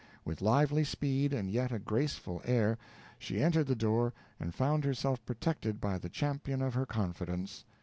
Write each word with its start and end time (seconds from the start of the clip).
With 0.25 0.41
lively 0.41 0.83
speed, 0.83 1.31
and 1.31 1.47
yet 1.47 1.71
a 1.71 1.77
graceful 1.77 2.41
air, 2.43 2.79
she 3.19 3.39
entered 3.39 3.67
the 3.67 3.75
door 3.75 4.15
and 4.39 4.51
found 4.51 4.83
herself 4.83 5.23
protected 5.27 5.79
by 5.79 5.99
the 5.99 6.09
champion 6.09 6.63
of 6.63 6.73
her 6.73 6.87
confidence. 6.87 7.65